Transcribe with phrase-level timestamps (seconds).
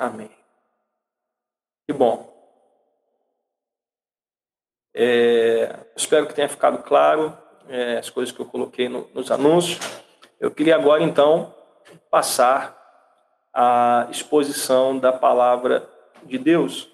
[0.00, 0.30] Amém.
[1.86, 2.26] Que bom.
[4.94, 7.36] É, espero que tenha ficado claro
[7.68, 9.78] é, as coisas que eu coloquei no, nos anúncios.
[10.40, 11.54] Eu queria agora, então,
[12.10, 12.74] passar
[13.52, 15.86] a exposição da palavra
[16.22, 16.90] de Deus.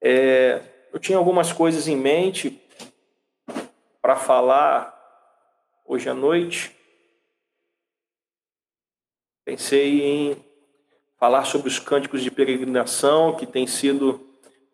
[0.00, 0.62] É,
[0.92, 2.62] eu tinha algumas coisas em mente
[4.00, 4.96] para falar
[5.84, 6.72] hoje à noite.
[9.44, 10.49] Pensei em
[11.20, 14.26] falar sobre os cânticos de peregrinação, que tem sido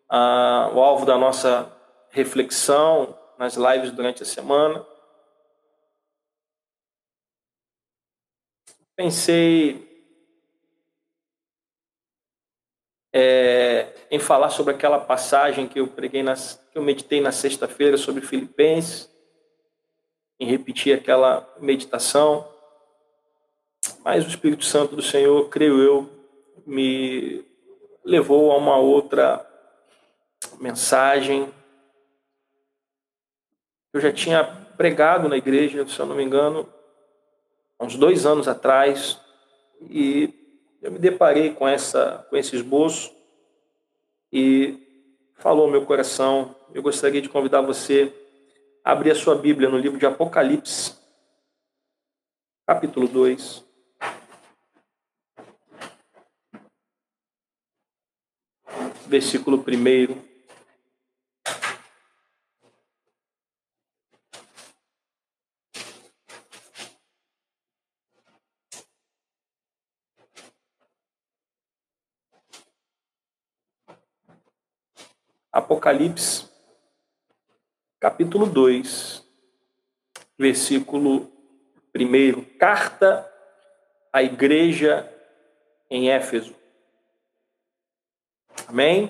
[0.07, 1.69] ah, o alvo da nossa
[2.09, 4.83] reflexão nas lives durante a semana.
[8.95, 9.85] Pensei
[13.13, 17.97] é, em falar sobre aquela passagem que eu preguei, nas, que eu meditei na sexta-feira
[17.97, 19.13] sobre Filipenses,
[20.39, 22.47] em repetir aquela meditação.
[23.99, 26.16] Mas o Espírito Santo do Senhor, creio eu,
[26.65, 27.45] me
[28.03, 29.45] levou a uma outra
[30.59, 31.51] mensagem.
[33.93, 34.43] Eu já tinha
[34.77, 36.67] pregado na igreja, se eu não me engano,
[37.77, 39.19] há uns dois anos atrás,
[39.81, 40.33] e
[40.81, 43.13] eu me deparei com, essa, com esse esboço
[44.31, 44.77] e
[45.35, 46.55] falou meu coração.
[46.73, 48.13] Eu gostaria de convidar você
[48.83, 50.95] a abrir a sua Bíblia no livro de Apocalipse,
[52.65, 53.66] capítulo 2.
[59.07, 60.21] Versículo 1.
[75.53, 76.45] Apocalipse,
[78.01, 79.25] capítulo 2,
[80.37, 81.31] versículo
[81.95, 82.43] 1.
[82.59, 83.25] Carta
[84.11, 85.09] à igreja
[85.89, 86.56] em Éfeso.
[88.67, 89.09] Amém?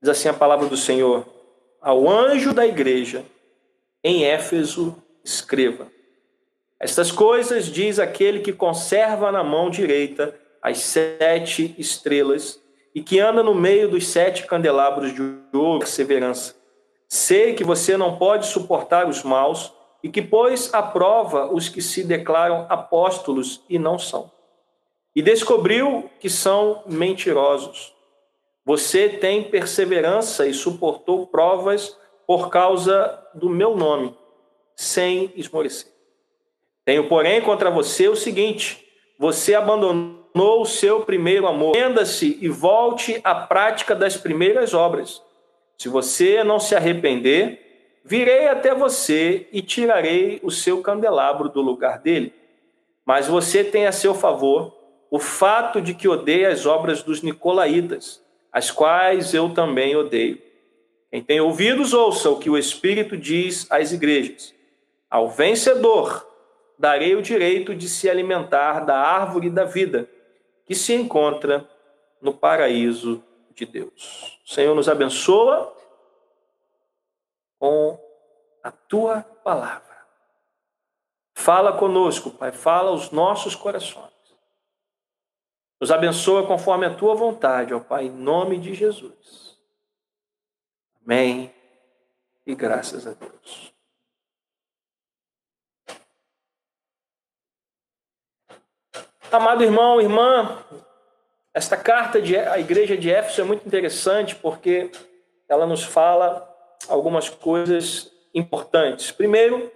[0.00, 1.26] Diz assim a palavra do Senhor:
[1.80, 3.24] Ao anjo da igreja
[4.02, 5.86] em Éfeso, escreva.
[6.80, 12.60] Estas coisas diz aquele que conserva na mão direita as sete estrelas
[12.94, 15.20] e que anda no meio dos sete candelabros de
[15.52, 16.54] ouro, perseverança.
[17.08, 19.72] Sei que você não pode suportar os maus
[20.02, 24.30] e que pôs à prova os que se declaram apóstolos e não são.
[25.14, 27.97] E descobriu que são mentirosos.
[28.68, 31.96] Você tem perseverança e suportou provas
[32.26, 34.14] por causa do meu nome,
[34.76, 35.90] sem esmorecer.
[36.84, 38.86] Tenho, porém, contra você o seguinte:
[39.18, 41.74] você abandonou o seu primeiro amor.
[41.74, 45.22] Renda-se e volte à prática das primeiras obras.
[45.78, 52.00] Se você não se arrepender, virei até você e tirarei o seu candelabro do lugar
[52.00, 52.34] dele.
[53.06, 54.76] Mas você tem a seu favor
[55.10, 58.27] o fato de que odeia as obras dos nicolaítas,
[58.58, 60.42] as quais eu também odeio.
[61.12, 64.52] Quem tem ouvidos, ouça o que o Espírito diz às igrejas.
[65.08, 66.26] Ao vencedor
[66.76, 70.10] darei o direito de se alimentar da árvore da vida
[70.66, 71.68] que se encontra
[72.20, 73.22] no paraíso
[73.54, 74.40] de Deus.
[74.44, 75.72] O Senhor nos abençoa
[77.60, 77.96] com
[78.60, 79.98] a tua palavra.
[81.32, 84.17] Fala conosco, Pai, fala aos nossos corações.
[85.80, 89.56] Nos abençoa conforme a tua vontade, ó Pai, em nome de Jesus.
[91.04, 91.54] Amém.
[92.46, 93.72] E graças a Deus.
[99.30, 100.64] Amado irmão, irmã,
[101.52, 104.90] esta carta à igreja de Éfeso é muito interessante porque
[105.48, 106.48] ela nos fala
[106.88, 109.10] algumas coisas importantes.
[109.10, 109.70] Primeiro,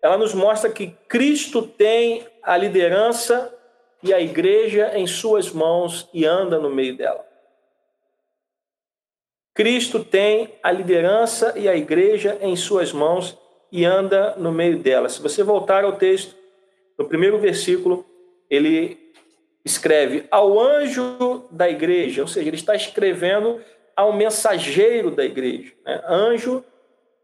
[0.00, 3.52] ela nos mostra que Cristo tem a liderança
[4.02, 7.24] e a igreja em suas mãos e anda no meio dela.
[9.54, 13.38] Cristo tem a liderança e a igreja em suas mãos
[13.70, 15.08] e anda no meio dela.
[15.08, 16.34] Se você voltar ao texto,
[16.98, 18.04] no primeiro versículo,
[18.48, 18.98] ele
[19.64, 23.60] escreve ao anjo da igreja, ou seja, ele está escrevendo
[23.94, 25.72] ao mensageiro da igreja.
[25.84, 26.02] Né?
[26.06, 26.64] Anjo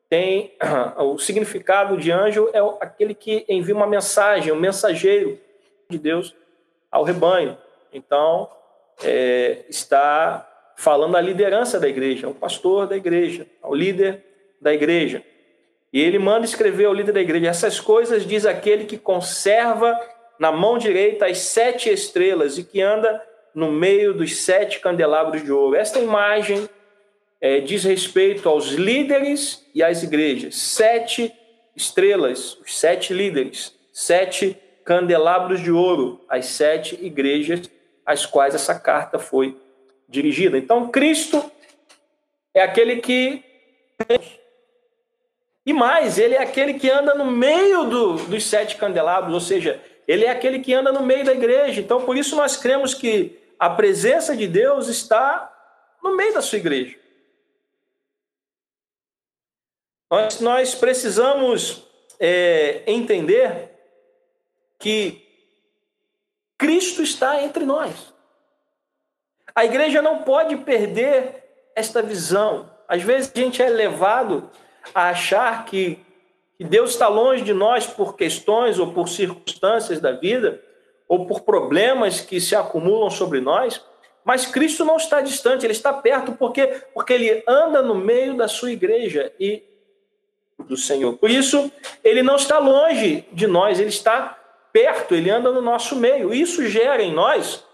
[0.08, 0.52] tem
[0.97, 5.38] o significado de anjo é aquele que envia uma mensagem, o um mensageiro
[5.88, 6.35] de Deus
[6.90, 7.56] ao rebanho.
[7.93, 8.49] Então
[9.02, 10.46] é, está
[10.76, 14.25] falando à liderança da igreja, ao pastor da igreja, ao líder
[14.61, 15.23] da igreja.
[15.93, 19.99] E ele manda escrever ao líder da igreja: essas coisas diz aquele que conserva
[20.38, 23.23] na mão direita as sete estrelas e que anda
[23.55, 25.76] no meio dos sete candelabros de ouro.
[25.76, 26.69] Esta imagem
[27.40, 30.56] é, diz respeito aos líderes e às igrejas.
[30.56, 31.32] Sete
[31.75, 34.56] estrelas, os sete líderes, sete
[34.88, 37.70] candelabros de ouro, as sete igrejas,
[38.06, 39.55] às quais essa carta foi
[40.08, 40.56] dirigida.
[40.56, 41.44] Então, Cristo
[42.55, 43.44] é aquele que.
[45.67, 49.79] E mais, ele é aquele que anda no meio do, dos sete candelabros, ou seja,
[50.06, 51.82] ele é aquele que anda no meio da igreja.
[51.82, 55.55] Então, por isso, nós cremos que a presença de Deus está
[56.02, 56.96] no meio da sua igreja.
[60.11, 61.87] Nós, nós precisamos
[62.19, 63.68] é, entender
[64.78, 65.26] que
[66.56, 68.12] Cristo está entre nós.
[69.54, 71.44] A igreja não pode perder
[71.75, 72.70] esta visão.
[72.86, 74.50] Às vezes a gente é levado
[74.94, 76.04] a achar que,
[76.60, 80.60] Deus está longe de nós por questões ou por circunstâncias da vida,
[81.06, 83.80] ou por problemas que se acumulam sobre nós,
[84.25, 88.48] mas Cristo não está distante, ele está perto porque porque ele anda no meio da
[88.48, 89.62] sua igreja e
[90.58, 91.16] do Senhor.
[91.16, 91.70] Por isso,
[92.02, 94.38] ele não está longe de nós, ele está
[94.78, 96.32] perto, ele anda no nosso meio.
[96.32, 97.64] Isso gera em nós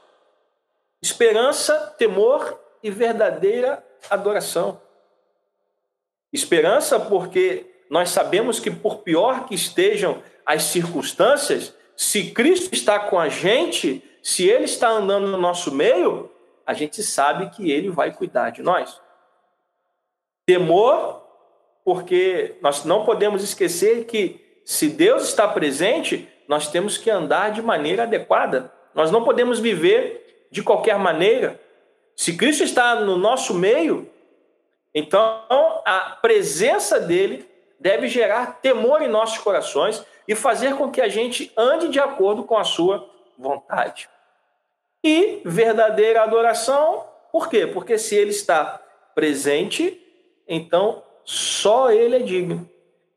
[1.02, 4.80] esperança, temor e verdadeira adoração.
[6.32, 13.18] Esperança porque nós sabemos que por pior que estejam as circunstâncias, se Cristo está com
[13.18, 16.32] a gente, se ele está andando no nosso meio,
[16.66, 18.98] a gente sabe que ele vai cuidar de nós.
[20.46, 21.22] Temor
[21.84, 27.62] porque nós não podemos esquecer que se Deus está presente, nós temos que andar de
[27.62, 28.72] maneira adequada.
[28.94, 31.60] Nós não podemos viver de qualquer maneira.
[32.16, 34.08] Se Cristo está no nosso meio,
[34.94, 35.42] então
[35.84, 37.48] a presença dele
[37.78, 42.44] deve gerar temor em nossos corações e fazer com que a gente ande de acordo
[42.44, 43.08] com a sua
[43.38, 44.08] vontade.
[45.02, 47.66] E verdadeira adoração, por quê?
[47.66, 48.80] Porque se ele está
[49.14, 50.00] presente,
[50.48, 52.68] então só Ele é digno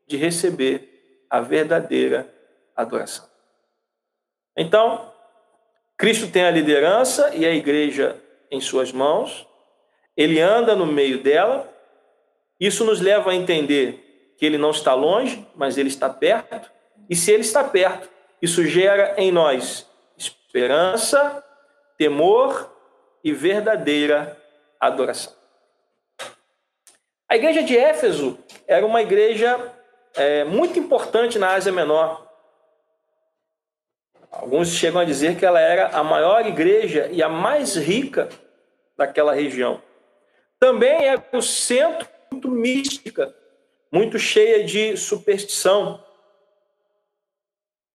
[0.06, 2.37] de receber a verdadeira adoração.
[4.56, 5.12] Então,
[5.96, 8.16] Cristo tem a liderança e a igreja
[8.50, 9.46] em suas mãos,
[10.16, 11.68] ele anda no meio dela,
[12.58, 16.70] isso nos leva a entender que ele não está longe, mas ele está perto,
[17.10, 18.08] e se ele está perto,
[18.40, 19.86] isso gera em nós
[20.16, 21.44] esperança,
[21.96, 22.72] temor
[23.22, 24.36] e verdadeira
[24.80, 25.32] adoração.
[27.28, 29.72] A igreja de Éfeso era uma igreja
[30.16, 32.27] é, muito importante na Ásia Menor.
[34.38, 38.28] Alguns chegam a dizer que ela era a maior igreja e a mais rica
[38.96, 39.82] daquela região.
[40.60, 43.34] Também era o centro muito mística,
[43.90, 46.04] muito cheia de superstição.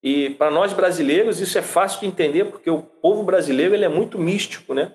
[0.04, 3.90] E para nós brasileiros isso é fácil de entender, porque o povo brasileiro ele é
[3.90, 4.94] muito místico, né?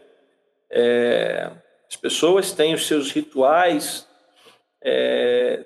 [0.71, 1.51] É,
[1.89, 4.07] as pessoas têm os seus rituais,
[4.85, 5.65] é,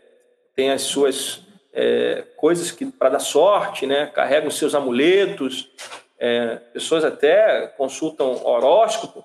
[0.55, 1.43] tem as suas
[1.73, 4.07] é, coisas que para dar sorte, né?
[4.07, 5.71] Carregam seus amuletos.
[6.19, 9.25] É, pessoas até consultam horóscopo.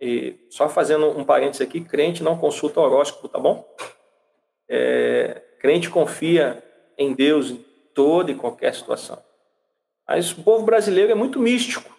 [0.00, 3.68] E só fazendo um parênteses aqui, crente não consulta horóscopo, tá bom?
[4.68, 6.62] É, crente confia
[6.96, 7.64] em Deus em
[7.94, 9.22] toda e qualquer situação.
[10.08, 11.94] Mas o povo brasileiro é muito místico.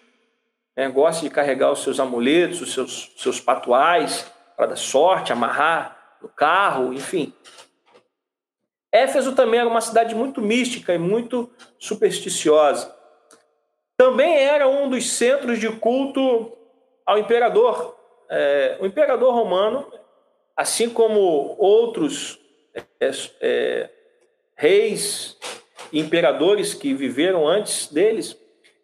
[0.75, 0.89] Né?
[0.89, 6.29] Gosta de carregar os seus amuletos, os seus, seus patuais para dar sorte, amarrar no
[6.29, 7.33] carro, enfim.
[8.91, 11.49] Éfeso também era uma cidade muito mística e muito
[11.79, 12.93] supersticiosa.
[13.95, 16.51] Também era um dos centros de culto
[17.05, 17.98] ao imperador.
[18.29, 19.91] É, o imperador romano,
[20.57, 22.39] assim como outros
[23.00, 23.89] é, é,
[24.55, 25.38] reis
[25.91, 28.38] e imperadores que viveram antes deles,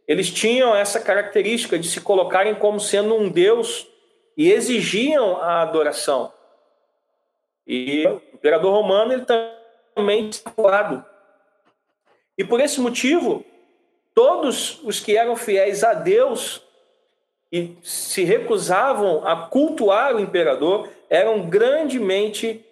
[0.07, 3.87] eles tinham essa característica de se colocarem como sendo um deus
[4.37, 6.31] e exigiam a adoração.
[7.65, 9.56] E o imperador romano ele também
[10.57, 11.05] lado.
[12.37, 13.43] E por esse motivo,
[14.13, 16.61] todos os que eram fiéis a Deus
[17.51, 22.63] e se recusavam a cultuar o imperador eram grandemente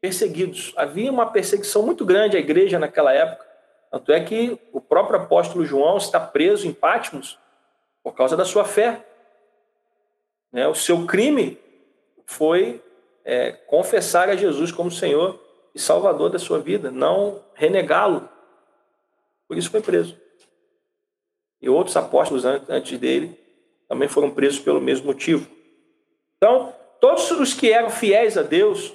[0.00, 0.72] perseguidos.
[0.76, 3.44] Havia uma perseguição muito grande à igreja naquela época.
[3.90, 7.38] Tanto é que o próprio apóstolo João está preso em Patmos
[8.02, 9.04] por causa da sua fé.
[10.52, 10.68] Né?
[10.68, 11.58] O seu crime
[12.26, 12.82] foi
[13.24, 15.40] é, confessar a Jesus como Senhor
[15.76, 18.26] e Salvador da sua vida, não renegá-lo.
[19.46, 20.18] Por isso foi preso.
[21.60, 23.38] E outros apóstolos antes dele
[23.86, 25.46] também foram presos pelo mesmo motivo.
[26.38, 28.94] Então, todos os que eram fiéis a Deus,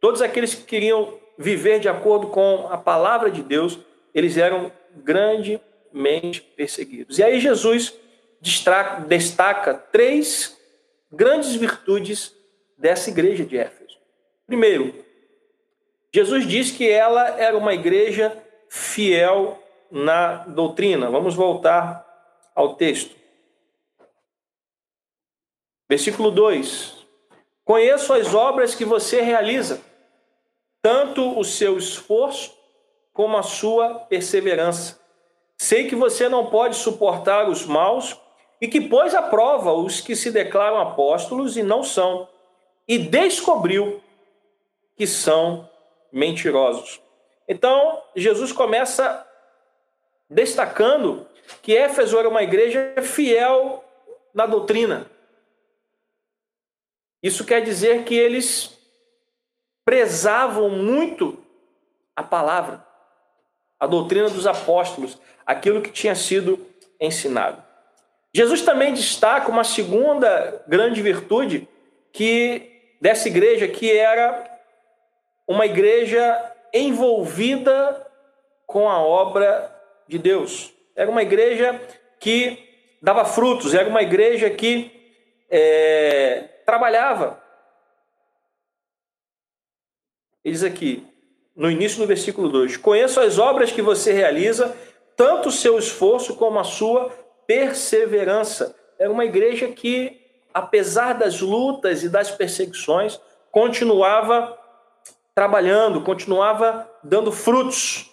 [0.00, 3.78] todos aqueles que queriam viver de acordo com a palavra de Deus,
[4.14, 7.18] eles eram grandemente perseguidos.
[7.18, 7.92] E aí Jesus
[8.40, 10.58] destaca três
[11.12, 12.34] grandes virtudes
[12.78, 13.98] dessa igreja de Éfeso.
[14.46, 15.03] Primeiro,
[16.14, 21.10] Jesus diz que ela era uma igreja fiel na doutrina.
[21.10, 22.06] Vamos voltar
[22.54, 23.16] ao texto.
[25.88, 27.04] Versículo 2:
[27.64, 29.82] Conheço as obras que você realiza,
[30.80, 32.56] tanto o seu esforço
[33.12, 35.00] como a sua perseverança.
[35.58, 38.16] Sei que você não pode suportar os maus
[38.60, 42.28] e que pôs à prova os que se declaram apóstolos e não são,
[42.86, 44.00] e descobriu
[44.96, 45.68] que são
[46.14, 47.00] mentirosos.
[47.48, 49.26] Então, Jesus começa
[50.30, 51.26] destacando
[51.60, 53.84] que Éfeso era uma igreja fiel
[54.32, 55.10] na doutrina.
[57.20, 58.78] Isso quer dizer que eles
[59.84, 61.36] prezavam muito
[62.14, 62.86] a palavra,
[63.78, 66.64] a doutrina dos apóstolos, aquilo que tinha sido
[67.00, 67.62] ensinado.
[68.32, 71.68] Jesus também destaca uma segunda grande virtude
[72.12, 74.53] que dessa igreja que era
[75.46, 78.04] uma igreja envolvida
[78.66, 79.70] com a obra
[80.08, 80.72] de Deus.
[80.96, 81.80] Era uma igreja
[82.18, 82.58] que
[83.00, 84.90] dava frutos, era uma igreja que
[85.50, 87.42] é, trabalhava.
[90.44, 91.06] Ele diz aqui,
[91.54, 94.76] no início do versículo 2: Conheço as obras que você realiza,
[95.16, 97.10] tanto o seu esforço como a sua
[97.46, 98.74] perseverança.
[98.98, 100.20] Era uma igreja que,
[100.52, 103.20] apesar das lutas e das perseguições,
[103.50, 104.58] continuava
[105.34, 108.10] trabalhando, continuava dando frutos.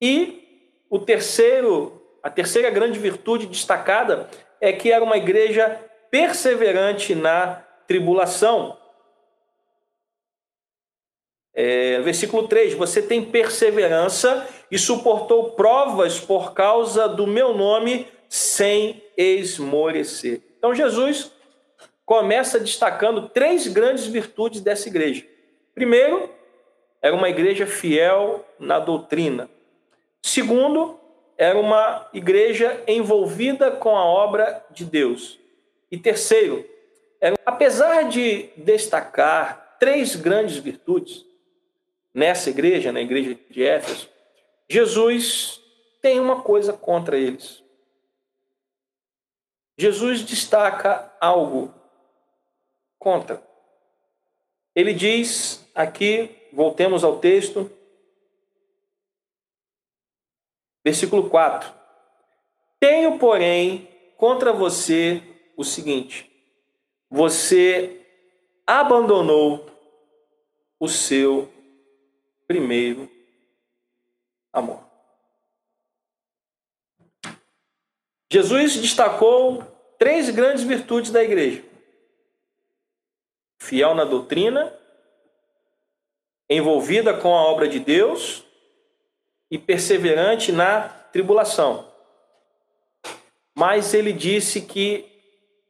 [0.00, 0.42] E
[0.88, 4.30] o terceiro, a terceira grande virtude destacada
[4.60, 5.80] é que era uma igreja
[6.10, 7.56] perseverante na
[7.86, 8.78] tribulação.
[11.52, 19.02] É, versículo 3: Você tem perseverança e suportou provas por causa do meu nome sem
[19.16, 20.42] esmorecer.
[20.58, 21.32] Então, Jesus
[22.04, 25.24] começa destacando três grandes virtudes dessa igreja.
[25.76, 26.30] Primeiro,
[27.02, 29.50] era uma igreja fiel na doutrina.
[30.22, 30.98] Segundo,
[31.36, 35.38] era uma igreja envolvida com a obra de Deus.
[35.90, 36.66] E terceiro,
[37.20, 41.26] era, apesar de destacar três grandes virtudes
[42.14, 44.08] nessa igreja, na igreja de Éfeso,
[44.66, 45.60] Jesus
[46.00, 47.62] tem uma coisa contra eles.
[49.76, 51.74] Jesus destaca algo
[52.98, 53.45] contra.
[54.76, 57.70] Ele diz aqui, voltemos ao texto,
[60.84, 61.72] versículo 4:
[62.78, 65.22] Tenho, porém, contra você
[65.56, 66.30] o seguinte:
[67.08, 68.06] você
[68.66, 69.64] abandonou
[70.78, 71.50] o seu
[72.46, 73.10] primeiro
[74.52, 74.84] amor.
[78.30, 79.62] Jesus destacou
[79.98, 81.64] três grandes virtudes da igreja:
[83.66, 84.72] fiel na doutrina,
[86.48, 88.44] envolvida com a obra de Deus
[89.50, 91.90] e perseverante na tribulação.
[93.52, 95.04] Mas ele disse que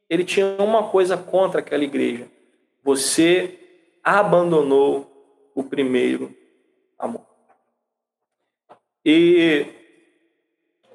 [0.07, 2.29] ele tinha uma coisa contra aquela igreja:
[2.83, 3.59] você
[4.03, 6.35] abandonou o primeiro
[6.99, 7.25] amor.
[9.03, 9.65] E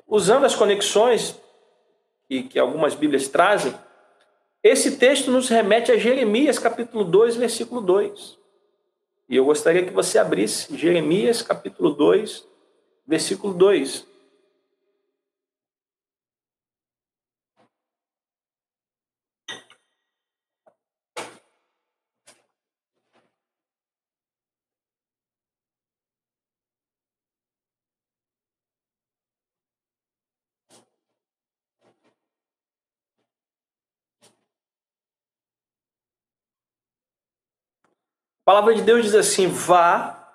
[0.06, 1.37] usando as conexões
[2.28, 3.75] que, que algumas Bíblias trazem,
[4.62, 8.38] esse texto nos remete a Jeremias capítulo 2, versículo 2.
[9.28, 12.47] E eu gostaria que você abrisse Jeremias capítulo 2,
[13.07, 14.07] versículo 2.
[38.52, 40.28] Palavra de Deus diz assim: vá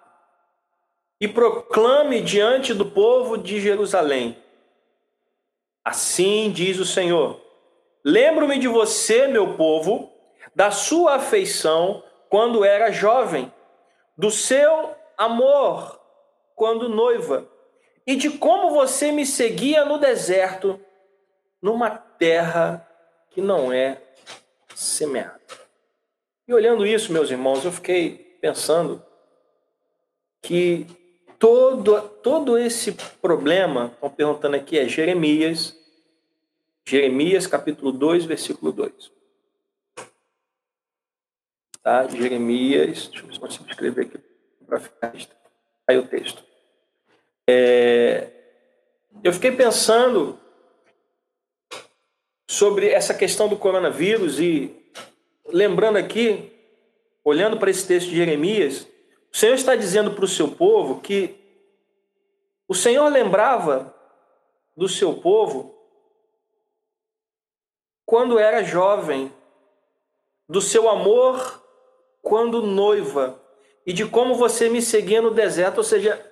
[1.22, 4.36] e proclame diante do povo de Jerusalém.
[5.86, 7.40] Assim diz o Senhor:
[8.04, 10.12] Lembro-me de você, meu povo,
[10.56, 13.54] da sua afeição quando era jovem,
[14.18, 16.02] do seu amor
[16.56, 17.48] quando noiva,
[18.06, 20.80] e de como você me seguia no deserto,
[21.62, 22.84] numa terra
[23.30, 24.02] que não é
[24.74, 25.67] semeada.
[26.48, 29.04] E olhando isso, meus irmãos, eu fiquei pensando
[30.42, 30.88] que
[31.38, 35.76] todo, todo esse problema, estão perguntando aqui, é Jeremias,
[36.88, 39.12] Jeremias capítulo 2, versículo 2.
[41.84, 42.08] Tá?
[42.08, 44.18] Jeremias, deixa eu ver se consigo escrever aqui
[44.66, 45.14] para ficar
[45.86, 46.42] aí o texto.
[47.46, 48.32] É,
[49.22, 50.40] eu fiquei pensando
[52.50, 54.87] sobre essa questão do coronavírus e
[55.48, 56.52] lembrando aqui,
[57.24, 58.88] olhando para esse texto de Jeremias,
[59.32, 61.36] o Senhor está dizendo para o seu povo que
[62.68, 63.94] o Senhor lembrava
[64.76, 65.76] do seu povo
[68.06, 69.32] quando era jovem,
[70.48, 71.64] do seu amor
[72.22, 73.42] quando noiva
[73.86, 75.78] e de como você me seguia no deserto.
[75.78, 76.24] Ou seja,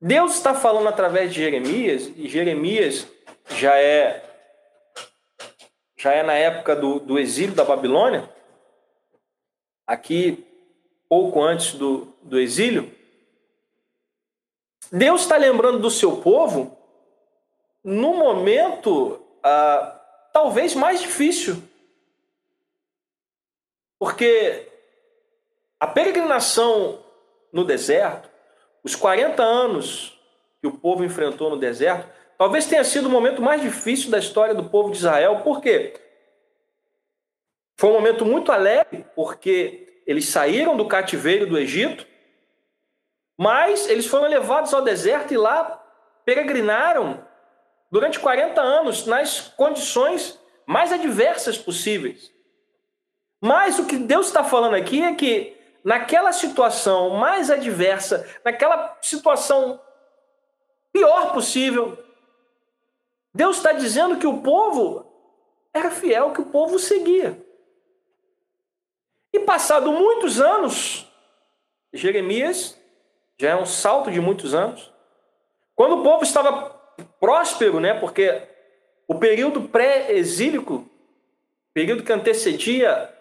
[0.00, 3.06] Deus está falando através de Jeremias, e Jeremias
[3.48, 4.29] já é
[6.00, 8.26] já é na época do, do exílio da Babilônia,
[9.86, 10.46] aqui
[11.06, 12.90] pouco antes do, do exílio.
[14.90, 16.74] Deus está lembrando do seu povo
[17.84, 20.00] no momento ah,
[20.32, 21.62] talvez mais difícil.
[23.98, 24.72] Porque
[25.78, 27.04] a peregrinação
[27.52, 28.30] no deserto,
[28.82, 30.18] os 40 anos
[30.62, 32.08] que o povo enfrentou no deserto,
[32.40, 35.42] talvez tenha sido o momento mais difícil da história do povo de Israel.
[35.44, 35.92] Por quê?
[37.78, 42.06] Foi um momento muito alegre, porque eles saíram do cativeiro do Egito,
[43.38, 45.84] mas eles foram levados ao deserto e lá
[46.24, 47.22] peregrinaram
[47.90, 52.32] durante 40 anos nas condições mais adversas possíveis.
[53.38, 59.78] Mas o que Deus está falando aqui é que naquela situação mais adversa, naquela situação
[60.90, 61.98] pior possível,
[63.32, 65.06] Deus está dizendo que o povo
[65.72, 67.40] era fiel, que o povo seguia.
[69.32, 71.06] E passado muitos anos,
[71.92, 72.76] Jeremias,
[73.38, 74.92] já é um salto de muitos anos,
[75.74, 76.70] quando o povo estava
[77.20, 77.94] próspero, né?
[77.94, 78.42] Porque
[79.06, 80.86] o período pré-exílico,
[81.72, 83.14] período que antecedia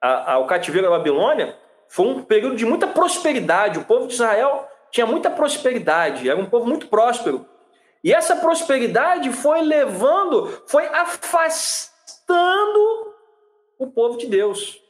[0.00, 1.56] ao cativeiro da Babilônia,
[1.88, 3.78] foi um período de muita prosperidade.
[3.78, 7.48] O povo de Israel tinha muita prosperidade, era um povo muito próspero.
[8.02, 11.94] E essa prosperidade foi levando, foi afastando
[13.78, 14.80] o povo de Deus.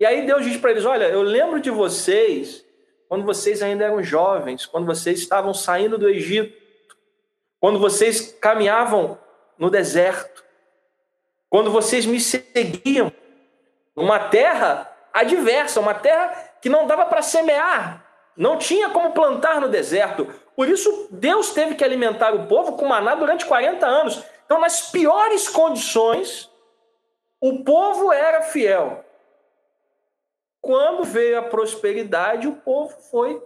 [0.00, 2.64] E aí Deus diz para eles: Olha, eu lembro de vocês
[3.08, 6.64] quando vocês ainda eram jovens, quando vocês estavam saindo do Egito
[7.64, 9.18] quando vocês caminhavam
[9.56, 10.44] no deserto,
[11.48, 13.10] quando vocês me seguiam
[13.96, 16.28] numa terra adversa, uma terra
[16.60, 18.04] que não dava para semear,
[18.36, 20.28] não tinha como plantar no deserto.
[20.56, 24.22] Por isso, Deus teve que alimentar o povo com maná durante 40 anos.
[24.44, 26.50] Então, nas piores condições,
[27.40, 29.04] o povo era fiel.
[30.60, 33.42] Quando veio a prosperidade, o povo foi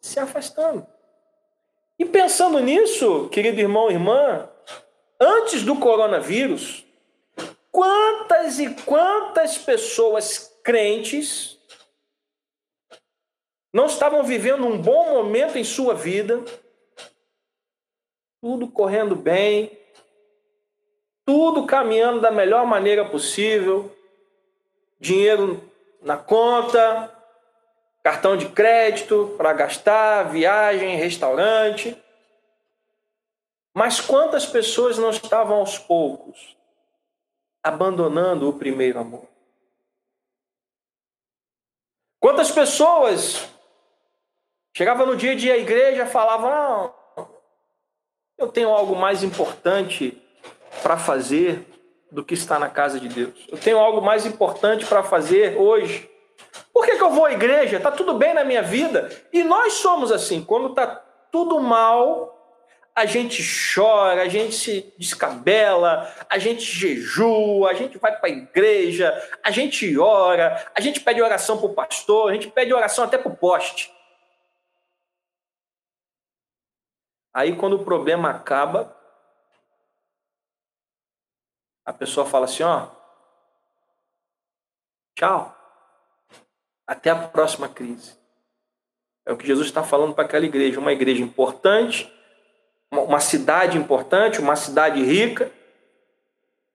[0.00, 0.86] se afastando.
[1.98, 4.48] E pensando nisso, querido irmão e irmã,
[5.20, 6.86] antes do coronavírus,
[7.72, 11.55] quantas e quantas pessoas crentes
[13.72, 16.42] não estavam vivendo um bom momento em sua vida,
[18.40, 19.76] tudo correndo bem,
[21.24, 23.94] tudo caminhando da melhor maneira possível,
[25.00, 25.60] dinheiro
[26.00, 27.12] na conta,
[28.02, 32.00] cartão de crédito para gastar, viagem, restaurante.
[33.74, 36.56] Mas quantas pessoas não estavam aos poucos
[37.62, 39.26] abandonando o primeiro amor?
[42.20, 43.48] Quantas pessoas
[44.76, 46.94] chegavam no dia de ir à igreja falavam: Não,
[48.38, 50.20] eu tenho algo mais importante
[50.82, 51.64] para fazer
[52.12, 53.46] do que estar na casa de Deus.
[53.48, 56.10] Eu tenho algo mais importante para fazer hoje
[56.72, 57.78] por que, que eu vou à igreja?
[57.78, 59.10] Está tudo bem na minha vida?
[59.32, 60.86] E nós somos assim, quando está
[61.32, 62.34] tudo mal,
[62.94, 63.42] a gente
[63.74, 69.12] chora, a gente se descabela, a gente jejua, a gente vai para a igreja,
[69.42, 73.16] a gente ora, a gente pede oração para o pastor, a gente pede oração até
[73.16, 73.90] para o poste.
[77.36, 78.96] Aí, quando o problema acaba,
[81.84, 82.86] a pessoa fala assim: ó,
[85.14, 85.54] tchau.
[86.86, 88.16] Até a próxima crise.
[89.26, 90.80] É o que Jesus está falando para aquela igreja.
[90.80, 92.10] Uma igreja importante,
[92.90, 95.52] uma cidade importante, uma cidade rica,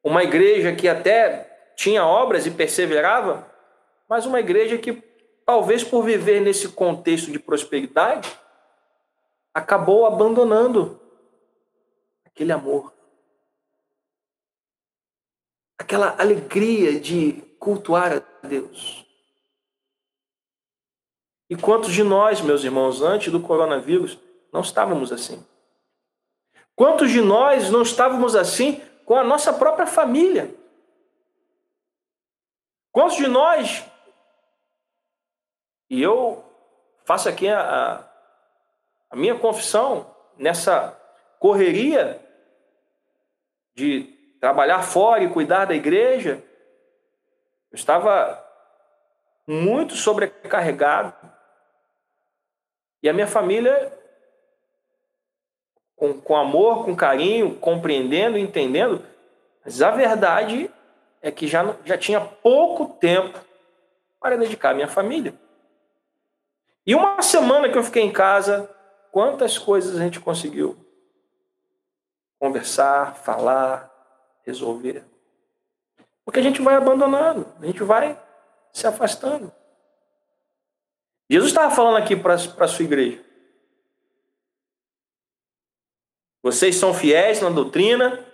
[0.03, 3.51] uma igreja que até tinha obras e perseverava,
[4.07, 4.93] mas uma igreja que,
[5.43, 8.29] talvez por viver nesse contexto de prosperidade,
[9.53, 10.99] acabou abandonando
[12.25, 12.93] aquele amor,
[15.77, 19.05] aquela alegria de cultuar a Deus.
[21.49, 24.17] E quantos de nós, meus irmãos, antes do coronavírus,
[24.53, 25.45] não estávamos assim?
[26.75, 30.55] Quantos de nós não estávamos assim com a nossa própria família?
[32.91, 33.85] Quantos de nós,
[35.89, 36.43] e eu
[37.05, 38.10] faço aqui a,
[39.11, 40.97] a minha confissão, nessa
[41.37, 42.19] correria
[43.75, 44.03] de
[44.39, 46.41] trabalhar fora e cuidar da igreja,
[47.71, 48.41] eu estava
[49.45, 51.13] muito sobrecarregado.
[53.03, 53.91] E a minha família,
[55.95, 59.05] com, com amor, com carinho, compreendendo, entendendo,
[59.63, 60.71] Mas a verdade
[61.21, 63.39] é que já, já tinha pouco tempo
[64.19, 65.33] para dedicar à minha família.
[66.85, 68.69] E uma semana que eu fiquei em casa,
[69.11, 70.77] quantas coisas a gente conseguiu
[72.39, 73.91] conversar, falar,
[74.45, 75.03] resolver?
[76.25, 78.19] Porque a gente vai abandonando, a gente vai
[78.71, 79.51] se afastando.
[81.29, 83.23] Jesus estava falando aqui para a sua igreja.
[86.43, 88.25] Vocês são fiéis na doutrina,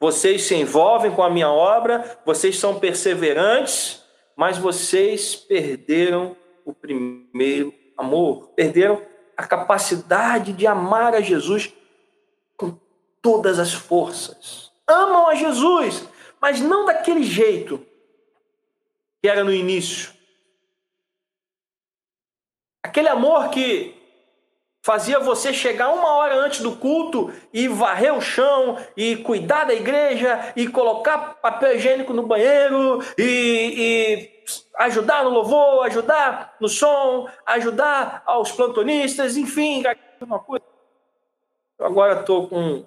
[0.00, 4.02] vocês se envolvem com a minha obra, vocês são perseverantes,
[4.34, 9.09] mas vocês perderam o primeiro amor, perderam
[9.40, 11.72] a capacidade de amar a Jesus
[12.56, 12.78] com
[13.22, 14.70] todas as forças.
[14.86, 16.06] Amam a Jesus,
[16.40, 17.84] mas não daquele jeito
[19.22, 20.12] que era no início.
[22.82, 23.99] Aquele amor que
[24.82, 29.74] fazia você chegar uma hora antes do culto e varrer o chão e cuidar da
[29.74, 34.30] igreja e colocar papel higiênico no banheiro e, e
[34.78, 39.82] ajudar no louvor, ajudar no som, ajudar aos plantonistas, enfim,
[40.20, 40.64] uma coisa.
[41.78, 42.84] Eu agora estou com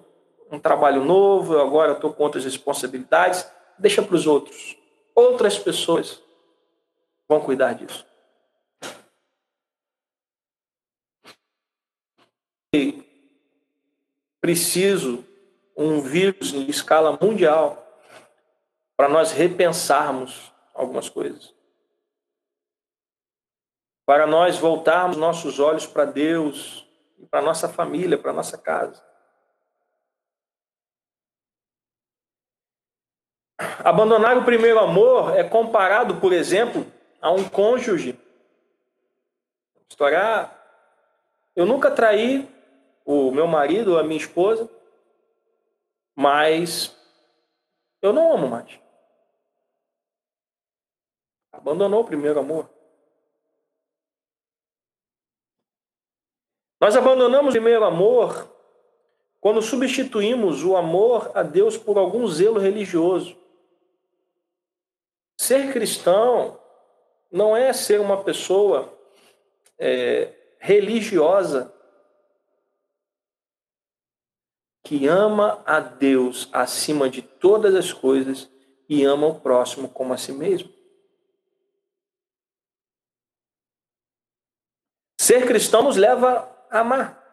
[0.50, 4.76] um trabalho novo, eu agora estou com outras responsabilidades, deixa para os outros.
[5.14, 6.20] Outras pessoas
[7.28, 8.04] vão cuidar disso.
[14.40, 15.24] Preciso
[15.76, 17.80] um vírus em escala mundial
[18.96, 21.54] para nós repensarmos algumas coisas.
[24.06, 26.86] Para nós voltarmos nossos olhos para Deus,
[27.30, 29.02] para nossa família, para nossa casa.
[33.82, 36.86] Abandonar o primeiro amor é comparado, por exemplo,
[37.20, 38.18] a um cônjuge.
[39.88, 40.50] História,
[41.56, 42.53] eu nunca traí
[43.04, 44.68] o meu marido, a minha esposa,
[46.14, 46.96] mas
[48.00, 48.80] eu não amo mais.
[51.52, 52.68] Abandonou o primeiro amor.
[56.80, 58.50] Nós abandonamos o primeiro amor
[59.40, 63.36] quando substituímos o amor a Deus por algum zelo religioso.
[65.38, 66.58] Ser cristão
[67.30, 68.92] não é ser uma pessoa
[69.78, 71.73] é, religiosa
[74.84, 78.50] que ama a Deus acima de todas as coisas
[78.86, 80.70] e ama o próximo como a si mesmo.
[85.18, 87.24] Ser cristão nos leva a amar.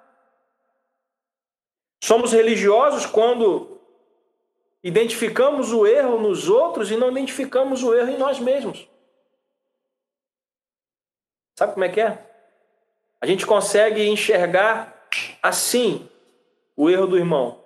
[2.02, 3.82] Somos religiosos quando
[4.82, 8.88] identificamos o erro nos outros e não identificamos o erro em nós mesmos.
[11.60, 12.32] Sabe como é que é?
[13.20, 15.08] A gente consegue enxergar
[15.44, 16.10] assim
[16.82, 17.64] o erro do irmão.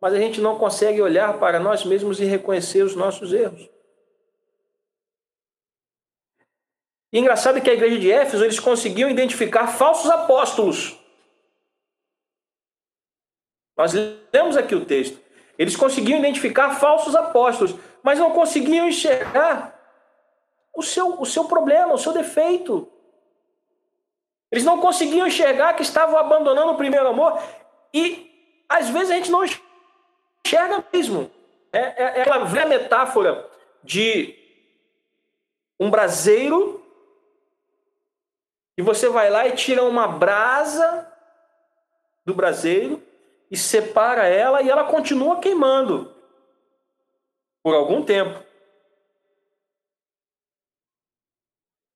[0.00, 3.70] Mas a gente não consegue olhar para nós mesmos e reconhecer os nossos erros.
[7.12, 10.98] E engraçado que a igreja de Éfeso eles conseguiam identificar falsos apóstolos.
[13.76, 13.92] Nós
[14.32, 15.20] lemos aqui o texto.
[15.56, 19.72] Eles conseguiam identificar falsos apóstolos, mas não conseguiam enxergar
[20.74, 22.90] o seu, o seu problema, o seu defeito.
[24.50, 27.40] Eles não conseguiam enxergar que estavam abandonando o primeiro amor
[27.96, 31.30] e às vezes a gente não enxerga mesmo.
[31.72, 33.48] É, é, é aquela velha metáfora
[33.82, 34.34] de
[35.80, 36.84] um braseiro
[38.76, 41.10] e você vai lá e tira uma brasa
[42.26, 43.02] do braseiro
[43.50, 46.14] e separa ela e ela continua queimando
[47.62, 48.44] por algum tempo.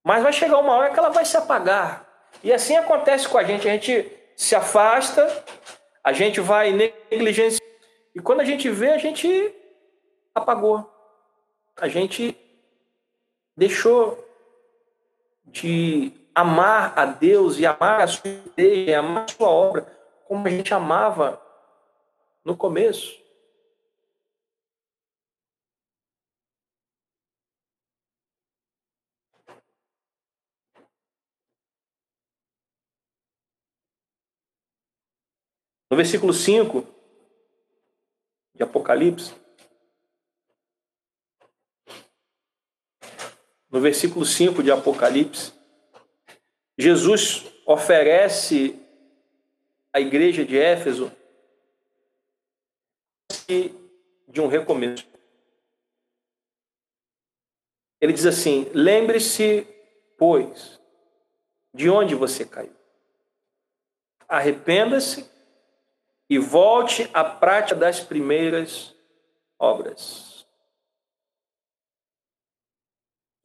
[0.03, 2.07] Mas vai chegar uma hora que ela vai se apagar.
[2.43, 3.69] E assim acontece com a gente.
[3.69, 4.11] A gente
[4.41, 5.29] se afasta,
[6.03, 7.61] a gente vai negligenciar.
[8.15, 9.55] E quando a gente vê, a gente
[10.35, 10.89] apagou.
[11.77, 12.37] A gente
[13.57, 14.27] deixou
[15.45, 18.23] de amar a Deus e amar a sua
[18.57, 19.87] e amar a sua obra,
[20.27, 21.41] como a gente amava
[22.45, 23.21] no começo.
[35.91, 36.87] No versículo 5
[38.55, 39.35] de Apocalipse,
[43.69, 45.53] no versículo 5 de Apocalipse,
[46.79, 48.79] Jesus oferece
[49.93, 51.11] à igreja de Éfeso
[54.29, 55.05] de um recomeço.
[58.01, 59.67] Ele diz assim: lembre-se,
[60.17, 60.81] pois,
[61.75, 62.75] de onde você caiu.
[64.29, 65.29] Arrependa-se
[66.31, 68.95] e volte à prática das primeiras
[69.59, 70.47] obras.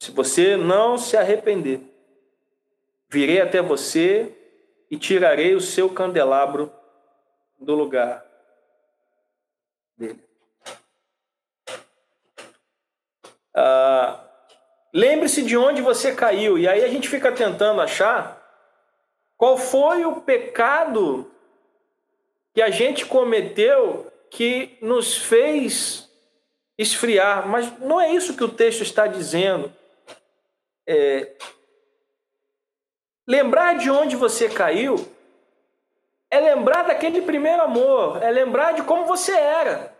[0.00, 1.82] Se você não se arrepender,
[3.08, 4.32] virei até você
[4.88, 6.72] e tirarei o seu candelabro
[7.58, 8.24] do lugar
[9.98, 10.24] dele.
[13.52, 14.26] Ah,
[14.96, 18.42] Lembre-se de onde você caiu, e aí a gente fica tentando achar
[19.36, 21.30] qual foi o pecado
[22.56, 26.10] que a gente cometeu que nos fez
[26.78, 27.46] esfriar.
[27.46, 29.70] Mas não é isso que o texto está dizendo.
[30.88, 31.36] É...
[33.28, 35.06] Lembrar de onde você caiu
[36.30, 39.94] é lembrar daquele primeiro amor, é lembrar de como você era.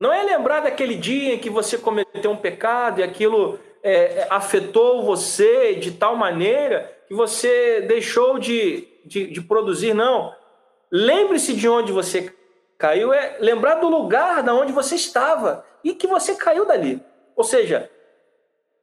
[0.00, 5.04] Não é lembrar daquele dia em que você cometeu um pecado e aquilo é, afetou
[5.04, 10.36] você de tal maneira que você deixou de, de, de produzir, não.
[10.90, 12.34] Lembre-se de onde você
[12.78, 17.02] caiu, é lembrar do lugar da onde você estava e que você caiu dali.
[17.34, 17.90] Ou seja,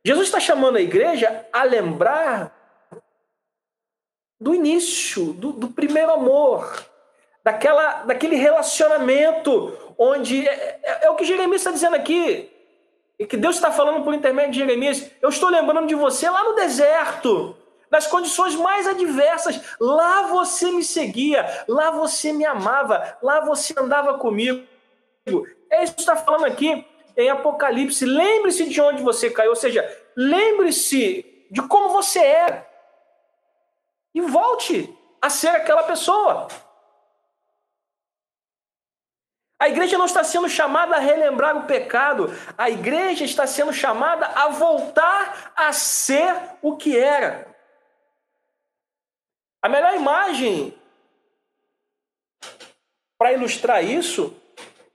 [0.03, 2.53] Jesus está chamando a igreja a lembrar
[4.39, 6.85] do início, do, do primeiro amor,
[7.43, 10.47] daquela, daquele relacionamento onde.
[10.47, 12.51] É, é, é o que Jeremias está dizendo aqui.
[13.17, 15.09] E que Deus está falando por intermédio de Jeremias.
[15.21, 17.55] Eu estou lembrando de você lá no deserto,
[17.95, 19.59] nas condições mais adversas.
[19.79, 24.67] Lá você me seguia, lá você me amava, lá você andava comigo.
[25.69, 28.05] É isso que está falando aqui em Apocalipse.
[28.05, 29.81] Lembre-se de onde você caiu, ou seja,
[30.15, 32.67] lembre-se de como você era.
[34.13, 36.49] E volte a ser aquela pessoa.
[39.57, 44.25] A igreja não está sendo chamada a relembrar o pecado, a igreja está sendo chamada
[44.27, 47.54] a voltar a ser o que era.
[49.65, 50.79] A melhor imagem
[53.17, 54.39] para ilustrar isso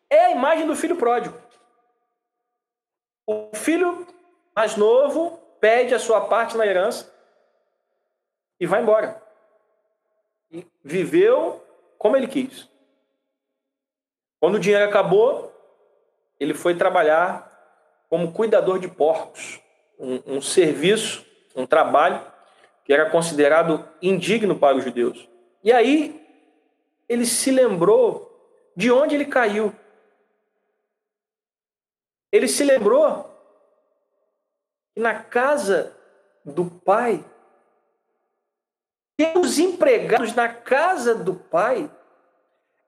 [0.08, 1.36] é a imagem do filho pródigo.
[3.26, 4.06] O filho
[4.54, 7.12] mais novo pede a sua parte na herança
[8.60, 9.20] e vai embora.
[10.52, 11.66] E viveu
[11.98, 12.68] como ele quis.
[14.38, 15.52] Quando o dinheiro acabou,
[16.38, 17.50] ele foi trabalhar
[18.08, 19.60] como cuidador de porcos,
[19.98, 22.29] um, um serviço, um trabalho
[22.90, 25.28] que era considerado indigno para os judeus.
[25.62, 26.28] E aí
[27.08, 28.28] ele se lembrou
[28.74, 29.72] de onde ele caiu.
[32.32, 33.32] Ele se lembrou
[34.92, 35.96] que na casa
[36.44, 37.24] do pai,
[39.36, 41.88] os empregados na casa do pai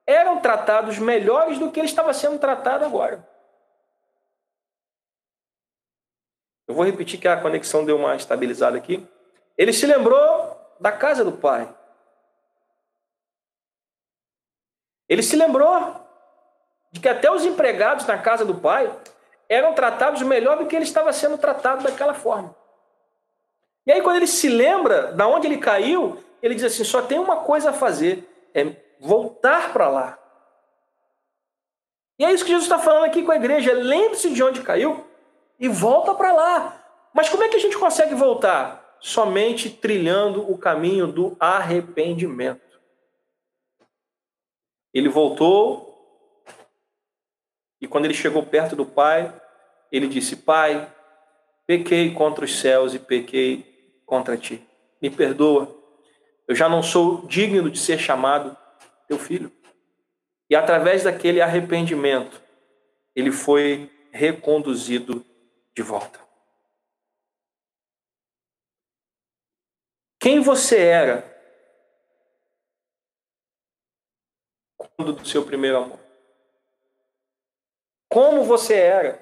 [0.05, 3.25] eram tratados melhores do que ele estava sendo tratado agora.
[6.67, 9.07] Eu vou repetir que a conexão deu uma estabilizada aqui.
[9.57, 11.73] Ele se lembrou da casa do pai.
[15.07, 15.95] Ele se lembrou
[16.91, 18.91] de que até os empregados na casa do pai
[19.49, 22.55] eram tratados melhor do que ele estava sendo tratado daquela forma.
[23.85, 27.19] E aí, quando ele se lembra da onde ele caiu, ele diz assim: só tem
[27.19, 30.19] uma coisa a fazer, é voltar para lá.
[32.17, 33.73] E é isso que Jesus está falando aqui com a igreja.
[33.73, 35.05] Lembre-se de onde caiu
[35.59, 36.83] e volta para lá.
[37.13, 38.82] Mas como é que a gente consegue voltar?
[39.05, 42.79] Somente trilhando o caminho do arrependimento.
[44.93, 45.93] Ele voltou
[47.81, 49.41] e quando ele chegou perto do Pai,
[49.91, 50.89] ele disse: Pai,
[51.67, 54.65] pequei contra os céus e pequei contra ti.
[55.01, 55.77] Me perdoa.
[56.47, 58.55] Eu já não sou digno de ser chamado
[59.05, 59.51] teu filho.
[60.49, 62.41] E através daquele arrependimento,
[63.13, 65.25] ele foi reconduzido
[65.75, 66.21] de volta.
[70.23, 71.29] Quem você era
[74.77, 75.99] quando do seu primeiro amor?
[78.09, 79.19] Como você era?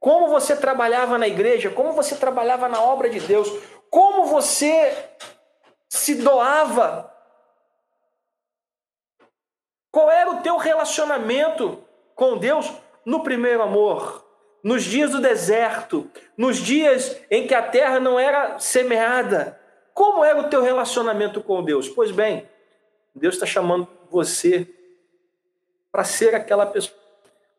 [0.00, 1.70] Como você trabalhava na igreja?
[1.70, 3.48] Como você trabalhava na obra de Deus?
[3.88, 5.10] Como você
[5.88, 7.14] se doava
[9.92, 11.86] qual era o teu relacionamento
[12.16, 12.68] com Deus
[13.04, 14.26] no primeiro amor?
[14.60, 19.64] Nos dias do deserto, nos dias em que a terra não era semeada.
[19.96, 21.88] Como era o teu relacionamento com Deus?
[21.88, 22.46] Pois bem,
[23.14, 24.68] Deus está chamando você
[25.90, 27.00] para ser aquela pessoa.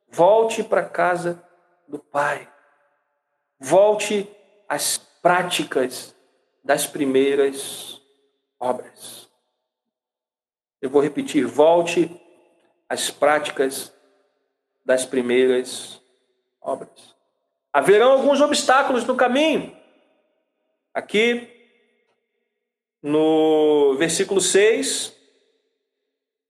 [0.07, 1.43] Volte para casa
[1.87, 2.47] do Pai.
[3.59, 4.29] Volte
[4.69, 6.15] às práticas
[6.63, 7.99] das primeiras
[8.59, 9.27] obras.
[10.79, 12.21] Eu vou repetir: volte
[12.87, 13.91] as práticas
[14.85, 15.99] das primeiras
[16.61, 17.15] obras.
[17.73, 19.75] Haverão alguns obstáculos no caminho.
[20.93, 21.56] Aqui,
[23.07, 25.13] no versículo 6,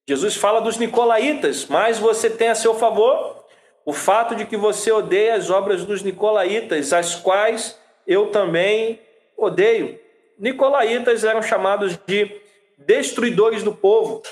[0.07, 3.45] Jesus fala dos nicolaítas, mas você tem a seu favor
[3.85, 8.99] o fato de que você odeia as obras dos nicolaítas, as quais eu também
[9.37, 9.99] odeio.
[10.39, 12.41] Nicolaítas eram chamados de
[12.77, 14.23] destruidores do povo.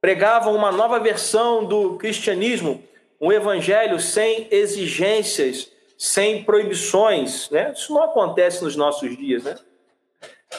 [0.00, 2.82] Pregavam uma nova versão do cristianismo,
[3.20, 7.50] um evangelho sem exigências, sem proibições.
[7.50, 7.72] Né?
[7.76, 9.44] Isso não acontece nos nossos dias.
[9.44, 9.56] Né?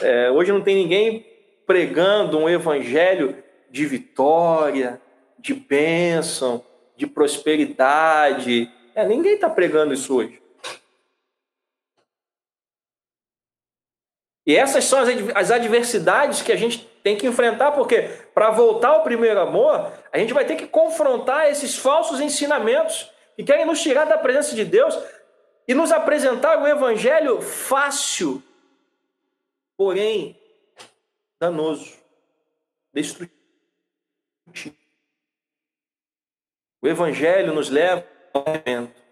[0.02, 1.26] É, hoje não tem ninguém
[1.66, 5.00] pregando um evangelho de vitória,
[5.38, 6.64] de bênção,
[6.96, 8.70] de prosperidade.
[8.94, 10.40] É, ninguém está pregando isso hoje.
[14.46, 14.98] E essas são
[15.34, 18.02] as adversidades que a gente tem que enfrentar, porque
[18.34, 23.42] para voltar ao primeiro amor, a gente vai ter que confrontar esses falsos ensinamentos que
[23.42, 24.98] querem nos tirar da presença de Deus
[25.66, 28.42] e nos apresentar o evangelho fácil,
[29.76, 30.40] porém
[31.40, 31.96] danoso,
[32.92, 33.34] destrutivo.
[36.80, 39.02] O evangelho nos leva ao arrependimento.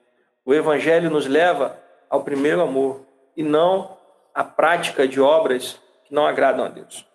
[0.44, 3.98] O evangelho nos leva ao primeiro amor e não
[4.34, 7.06] a prática de obras que não agradam a Deus.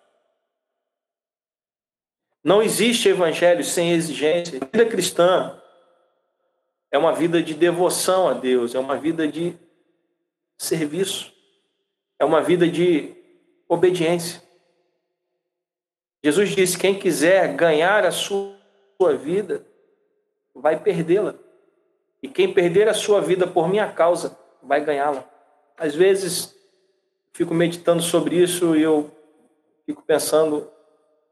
[2.42, 4.58] Não existe evangelho sem exigência.
[4.60, 5.60] A vida cristã
[6.90, 9.54] é uma vida de devoção a Deus, é uma vida de
[10.56, 11.32] serviço,
[12.18, 13.17] é uma vida de
[13.68, 14.42] obediência.
[16.24, 18.56] Jesus disse: quem quiser ganhar a sua
[19.20, 19.64] vida,
[20.54, 21.34] vai perdê-la.
[22.22, 25.24] E quem perder a sua vida por minha causa, vai ganhá-la.
[25.76, 26.56] Às vezes,
[27.32, 29.10] fico meditando sobre isso e eu
[29.86, 30.68] fico pensando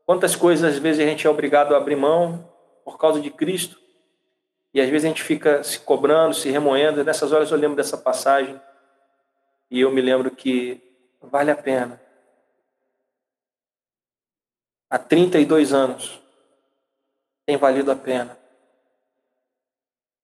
[0.05, 2.49] quantas coisas às vezes a gente é obrigado a abrir mão
[2.85, 3.77] por causa de Cristo
[4.72, 7.03] e às vezes a gente fica se cobrando, se remoendo.
[7.03, 8.61] nessas horas eu lembro dessa passagem
[9.68, 10.81] e eu me lembro que
[11.20, 12.01] vale a pena.
[14.88, 16.20] Há 32 anos
[17.44, 18.38] tem valido a pena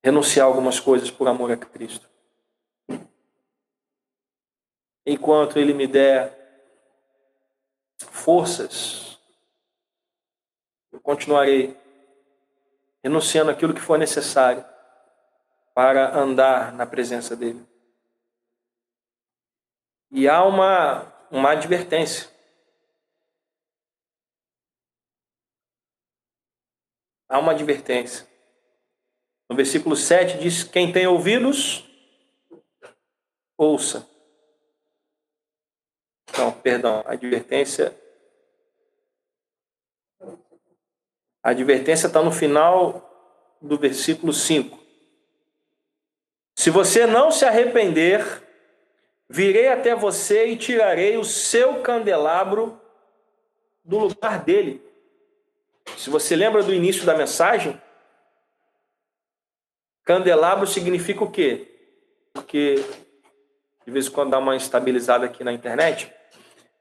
[0.02, 2.12] renunciar algumas coisas por amor a Cristo
[5.06, 6.38] enquanto Ele me der
[7.98, 9.18] forças,
[10.90, 11.76] eu continuarei
[13.02, 14.64] renunciando aquilo que for necessário
[15.74, 17.66] para andar na presença dEle.
[20.10, 22.30] E há uma, uma advertência.
[27.32, 28.28] Há uma advertência.
[29.48, 31.82] No versículo 7 diz: Quem tem ouvidos,
[33.56, 34.06] ouça.
[36.36, 37.98] Não, perdão, advertência.
[41.42, 44.78] A advertência está no final do versículo 5.
[46.54, 48.46] Se você não se arrepender,
[49.26, 52.78] virei até você e tirarei o seu candelabro
[53.82, 54.91] do lugar dele.
[55.96, 57.80] Se você lembra do início da mensagem,
[60.04, 61.68] candelabro significa o quê?
[62.32, 62.84] Porque
[63.84, 66.12] de vez em quando dá uma estabilizada aqui na internet.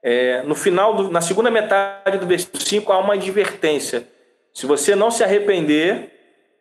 [0.02, 4.06] É, no final, do, na segunda metade do versículo 5, há uma advertência.
[4.52, 6.12] Se você não se arrepender,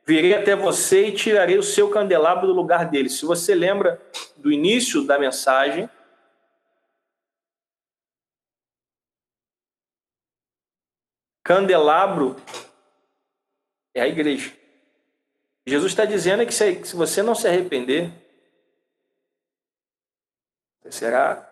[0.06, 3.10] virei até você e tirarei o seu candelabro do lugar dele.
[3.10, 4.00] Se você lembra
[4.38, 5.90] do início da mensagem,
[11.52, 12.38] candelabro
[13.94, 14.56] é a igreja.
[15.68, 18.10] Jesus está dizendo que se você não se arrepender,
[20.82, 21.48] você será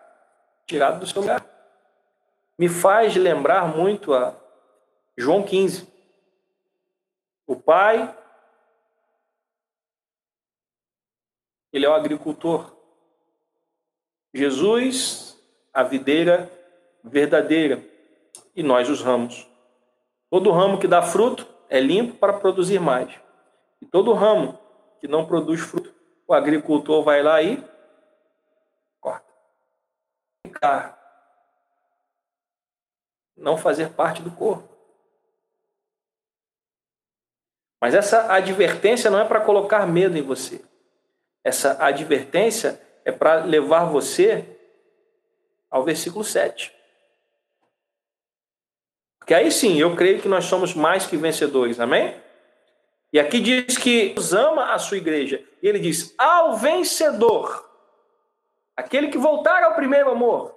[0.66, 1.50] tirado do seu lugar
[2.58, 4.38] me faz lembrar muito a
[5.16, 5.88] João 15.
[7.46, 8.14] O pai,
[11.72, 12.70] ele é o agricultor.
[14.34, 16.52] Jesus, a videira
[17.02, 17.82] verdadeira,
[18.54, 19.49] e nós os ramos.
[20.30, 23.12] Todo ramo que dá fruto é limpo para produzir mais.
[23.82, 24.58] E todo ramo
[25.00, 25.92] que não produz fruto,
[26.26, 27.62] o agricultor vai lá e
[29.00, 29.26] corta.
[30.46, 31.00] Ficar
[33.36, 34.68] não fazer parte do corpo.
[37.80, 40.62] Mas essa advertência não é para colocar medo em você.
[41.42, 44.58] Essa advertência é para levar você
[45.70, 46.79] ao versículo 7.
[49.30, 52.20] Porque aí sim, eu creio que nós somos mais que vencedores, amém?
[53.12, 55.40] E aqui diz que Deus ama a sua igreja.
[55.62, 57.64] E ele diz: ao vencedor,
[58.76, 60.52] aquele que voltar ao primeiro amor,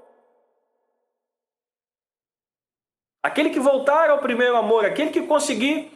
[3.21, 5.91] Aquele que voltar ao primeiro amor, aquele que conseguir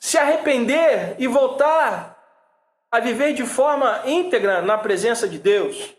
[0.00, 2.18] se arrepender e voltar
[2.90, 5.94] a viver de forma íntegra na presença de Deus.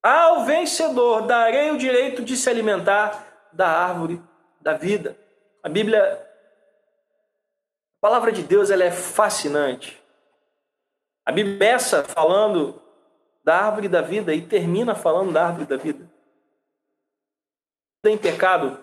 [0.00, 3.27] Ao vencedor darei o direito de se alimentar
[3.58, 4.22] da árvore
[4.60, 5.18] da vida.
[5.60, 6.24] A Bíblia
[7.96, 10.00] A palavra de Deus ela é fascinante.
[11.26, 12.80] A Bíblia começa falando
[13.42, 16.08] da árvore da vida e termina falando da árvore da vida.
[18.04, 18.78] Em pecado,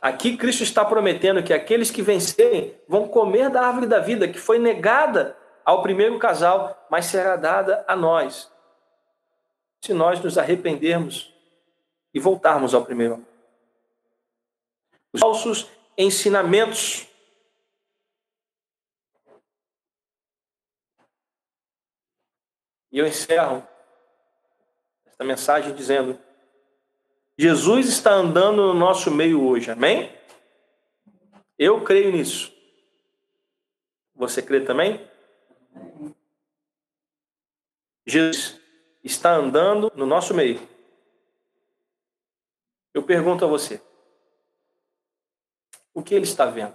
[0.00, 4.38] aqui Cristo está prometendo que aqueles que vencerem vão comer da árvore da vida, que
[4.38, 8.48] foi negada ao primeiro casal, mas será dada a nós,
[9.80, 11.34] se nós nos arrependermos
[12.14, 13.29] e voltarmos ao primeiro amor.
[15.12, 17.10] Os falsos ensinamentos
[22.92, 23.66] E eu encerro
[25.06, 26.18] esta mensagem dizendo:
[27.38, 30.12] Jesus está andando no nosso meio hoje, amém?
[31.58, 32.52] Eu creio nisso.
[34.14, 35.08] Você crê também?
[38.04, 38.60] Jesus
[39.04, 40.60] está andando no nosso meio.
[42.92, 43.80] Eu pergunto a você:
[46.00, 46.74] o que ele está vendo?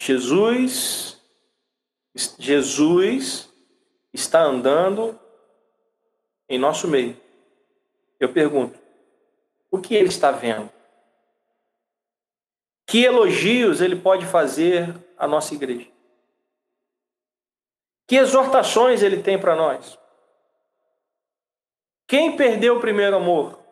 [0.00, 1.20] Jesus,
[2.38, 3.52] Jesus
[4.12, 5.18] está andando
[6.48, 7.20] em nosso meio.
[8.18, 8.78] Eu pergunto,
[9.70, 10.70] o que ele está vendo?
[12.86, 15.90] Que elogios ele pode fazer à nossa igreja?
[18.06, 19.98] Que exortações ele tem para nós?
[22.08, 23.62] Quem perdeu o primeiro amor?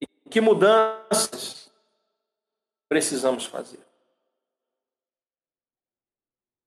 [0.00, 1.68] E que mudanças
[2.88, 3.84] precisamos fazer?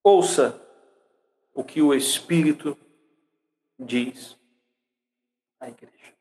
[0.03, 0.59] Ouça
[1.53, 2.77] o que o Espírito
[3.79, 4.37] diz
[5.57, 6.17] à igreja.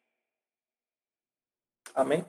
[1.93, 2.25] Amém?